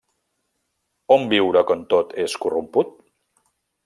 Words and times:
On 1.15 1.27
viure 1.33 1.61
quan 1.71 1.83
tot 1.95 2.15
és 2.23 2.39
corromput? 2.47 2.97